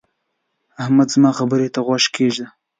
احمده! 0.83 1.11
زما 1.15 1.31
خبرې 1.39 1.67
ته 1.73 1.79
غوږ 1.85 2.03
کېږده. 2.15 2.47